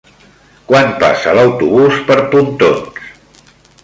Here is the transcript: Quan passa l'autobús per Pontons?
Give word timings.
Quan 0.69 0.87
passa 1.03 1.35
l'autobús 1.39 1.99
per 2.07 2.17
Pontons? 2.31 3.45